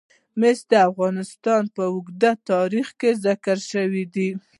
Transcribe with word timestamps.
مس 0.39 0.59
د 0.71 0.73
افغانستان 0.89 1.63
په 1.75 1.83
اوږده 1.93 2.31
تاریخ 2.51 2.87
کې 2.99 3.09
ذکر 3.25 3.57
شوی 3.71 4.03
دی. 4.13 4.29